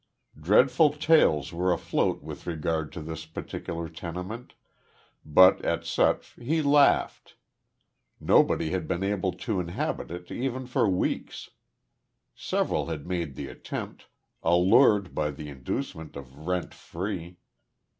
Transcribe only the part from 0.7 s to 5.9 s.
tales were afloat with regard to this particular tenement, but at